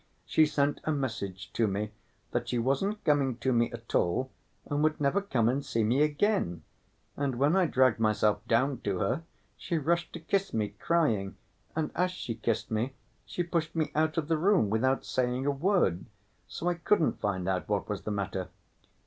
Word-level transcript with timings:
She 0.25 0.47
sent 0.47 0.81
a 0.83 0.91
message 0.91 1.53
to 1.53 1.67
me 1.67 1.91
that 2.31 2.49
she 2.49 2.57
wasn't 2.57 3.03
coming 3.05 3.37
to 3.37 3.53
me 3.53 3.71
at 3.71 3.93
all, 3.93 4.31
and 4.65 4.81
would 4.81 4.99
never 4.99 5.21
come 5.21 5.47
and 5.47 5.63
see 5.63 5.83
me 5.83 6.01
again, 6.01 6.63
and 7.15 7.35
when 7.37 7.55
I 7.55 7.67
dragged 7.67 7.99
myself 7.99 8.43
down 8.47 8.79
to 8.79 8.97
her, 8.97 9.21
she 9.57 9.77
rushed 9.77 10.11
to 10.13 10.19
kiss 10.19 10.55
me, 10.55 10.69
crying, 10.69 11.37
and 11.75 11.91
as 11.93 12.09
she 12.09 12.33
kissed 12.33 12.71
me, 12.71 12.95
she 13.27 13.43
pushed 13.43 13.75
me 13.75 13.91
out 13.93 14.17
of 14.17 14.27
the 14.27 14.39
room 14.39 14.71
without 14.71 15.05
saying 15.05 15.45
a 15.45 15.51
word, 15.51 16.05
so 16.47 16.67
I 16.67 16.73
couldn't 16.73 17.21
find 17.21 17.47
out 17.47 17.69
what 17.69 17.87
was 17.87 18.01
the 18.01 18.09
matter. 18.09 18.49